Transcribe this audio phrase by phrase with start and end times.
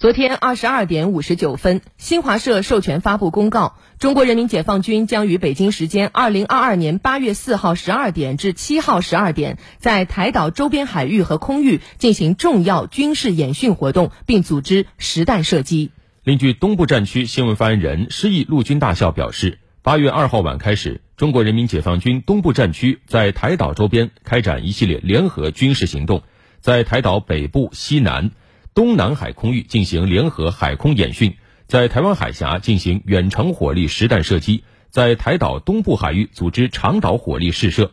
[0.00, 15.90] 昨天二十二点五十九分，新华社授权发布公告，中国人民解放军将于北京时间二零二二年八月四号十二点至七号十二点，在台岛周边海域和空域进行重要军事演训活动，并组织实弹射击。
[16.24, 26.22] 另据东部战区新闻发言人施毅陆军大校表示，八月二号晚开始，中国人民解放军东部战区在台岛周边开展一系列联合军事行动，
[26.62, 28.30] 在台岛北部、西南。
[28.72, 37.92] 东南海空域进行联合海空演训，在台湾海峡进行远程火力实弹射击，在台岛东部海域组织长岛火力试射。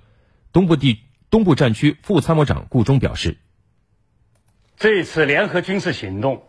[0.54, 3.38] 东部地东部战区副参谋长顾忠表示
[4.78, 6.44] ：“这次联合军事行动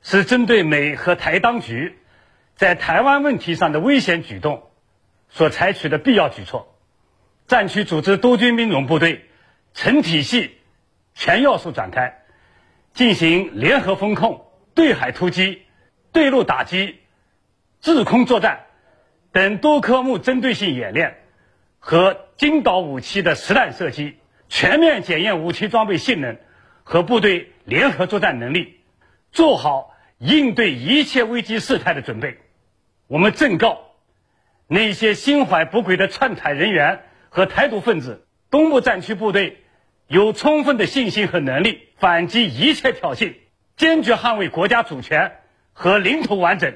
[0.00, 1.98] 是针对美和台当局
[2.54, 4.70] 在台湾问题上的危险举动
[5.28, 6.78] 所采取的必要举措。
[7.48, 9.26] 战区组织多军兵种部队，
[9.74, 10.52] 成体系、
[11.14, 12.14] 全要素展开。”
[12.98, 14.44] 进行联合风控、
[14.74, 15.62] 对海突击、
[16.10, 16.96] 对陆打击、
[17.80, 18.66] 制空作战
[19.30, 21.16] 等多科目针对性演练
[21.78, 24.16] 和精导武器的实弹射击，
[24.48, 26.38] 全面检验武器装备性能
[26.82, 28.80] 和部队联合作战能力，
[29.30, 32.38] 做好应对一切危机事态的准备。
[33.06, 33.92] 我们正告
[34.66, 39.62] 那些心怀不轨的篡台人员和台独分子，东部战区部队。
[40.08, 43.34] 有充分的信心和能力反击一切挑衅，
[43.76, 45.38] 坚决捍卫国家主权
[45.74, 46.74] 和领土完整。